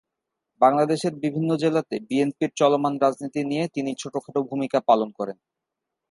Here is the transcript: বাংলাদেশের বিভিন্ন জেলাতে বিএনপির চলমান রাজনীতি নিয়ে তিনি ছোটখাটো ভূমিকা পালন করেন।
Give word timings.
বাংলাদেশের 0.61 1.13
বিভিন্ন 1.15 1.49
জেলাতে 1.55 1.95
বিএনপির 2.07 2.51
চলমান 2.55 2.93
রাজনীতি 3.01 3.41
নিয়ে 3.43 3.65
তিনি 3.75 3.91
ছোটখাটো 4.01 4.39
ভূমিকা 4.49 4.79
পালন 4.89 5.09
করেন। 5.11 5.37